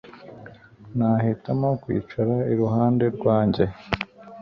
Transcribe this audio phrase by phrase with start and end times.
[0.97, 3.63] Nahitamo kwicara iruhande rwanjye